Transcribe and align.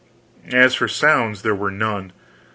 As 0.51 0.73
for 0.73 0.87
sounds, 0.87 1.43
there 1.43 1.53
were 1.53 1.69
none. 1.69 2.11